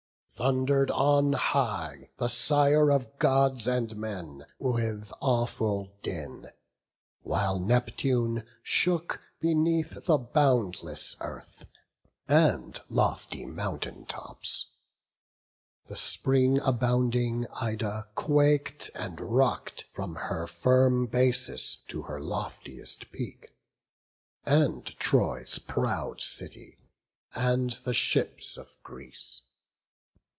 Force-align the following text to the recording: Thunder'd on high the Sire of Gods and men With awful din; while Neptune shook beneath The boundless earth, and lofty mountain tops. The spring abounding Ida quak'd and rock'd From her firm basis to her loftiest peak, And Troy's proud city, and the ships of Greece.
Thunder'd 0.33 0.89
on 0.89 1.33
high 1.33 2.09
the 2.17 2.27
Sire 2.27 2.89
of 2.89 3.19
Gods 3.19 3.67
and 3.67 3.95
men 3.95 4.43
With 4.57 5.11
awful 5.21 5.91
din; 6.01 6.49
while 7.21 7.59
Neptune 7.59 8.43
shook 8.63 9.21
beneath 9.39 10.05
The 10.05 10.17
boundless 10.17 11.15
earth, 11.19 11.65
and 12.27 12.79
lofty 12.89 13.45
mountain 13.45 14.05
tops. 14.07 14.65
The 15.85 15.97
spring 15.97 16.59
abounding 16.61 17.45
Ida 17.53 18.07
quak'd 18.15 18.89
and 18.95 19.21
rock'd 19.21 19.83
From 19.93 20.15
her 20.15 20.47
firm 20.47 21.05
basis 21.05 21.75
to 21.89 22.01
her 22.03 22.19
loftiest 22.19 23.11
peak, 23.11 23.49
And 24.43 24.85
Troy's 24.97 25.59
proud 25.59 26.19
city, 26.19 26.77
and 27.35 27.71
the 27.85 27.93
ships 27.93 28.57
of 28.57 28.81
Greece. 28.81 29.43